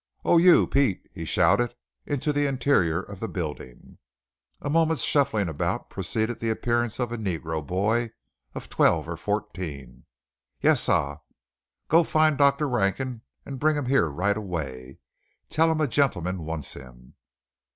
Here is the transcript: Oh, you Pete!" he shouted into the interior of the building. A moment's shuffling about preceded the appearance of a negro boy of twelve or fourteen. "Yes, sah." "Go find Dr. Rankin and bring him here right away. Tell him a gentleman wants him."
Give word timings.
Oh, 0.25 0.39
you 0.39 0.65
Pete!" 0.65 0.99
he 1.13 1.25
shouted 1.25 1.75
into 2.07 2.33
the 2.33 2.47
interior 2.47 2.99
of 3.03 3.19
the 3.19 3.27
building. 3.27 3.99
A 4.59 4.67
moment's 4.67 5.03
shuffling 5.03 5.47
about 5.47 5.91
preceded 5.91 6.39
the 6.39 6.49
appearance 6.49 6.97
of 6.99 7.11
a 7.11 7.19
negro 7.19 7.63
boy 7.63 8.09
of 8.55 8.67
twelve 8.67 9.07
or 9.07 9.15
fourteen. 9.15 10.05
"Yes, 10.59 10.81
sah." 10.81 11.19
"Go 11.87 12.03
find 12.03 12.35
Dr. 12.39 12.67
Rankin 12.67 13.21
and 13.45 13.59
bring 13.59 13.77
him 13.77 13.85
here 13.85 14.07
right 14.09 14.37
away. 14.37 14.97
Tell 15.49 15.71
him 15.71 15.79
a 15.81 15.87
gentleman 15.87 16.45
wants 16.45 16.73
him." 16.73 17.13